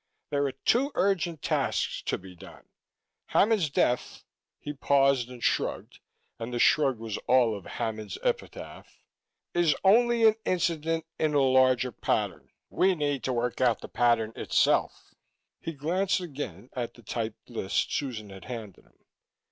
There 0.31 0.47
are 0.47 0.51
two 0.51 0.91
urgent 0.95 1.43
tasks 1.43 2.01
to 2.07 2.17
be 2.17 2.35
done. 2.35 2.65
Hammond's 3.35 3.69
death" 3.69 4.23
he 4.59 4.73
paused 4.73 5.29
and 5.29 5.43
shrugged, 5.43 5.99
and 6.39 6.51
the 6.51 6.57
shrug 6.57 6.97
was 6.97 7.19
all 7.27 7.55
of 7.55 7.65
Hammond's 7.67 8.17
epitaph 8.23 9.03
"is 9.53 9.75
only 9.83 10.25
an 10.25 10.33
incident 10.43 11.05
in 11.19 11.35
a 11.35 11.43
larger 11.43 11.91
pattern; 11.91 12.49
we 12.71 12.95
need 12.95 13.23
to 13.25 13.33
work 13.33 13.61
out 13.61 13.81
the 13.81 13.87
pattern 13.89 14.33
itself." 14.35 15.13
He 15.59 15.71
glanced 15.71 16.19
again 16.19 16.71
at 16.73 16.95
the 16.95 17.03
typed 17.03 17.51
list 17.51 17.93
Susan 17.93 18.31
had 18.31 18.45
handed 18.45 18.85
him. 18.85 19.05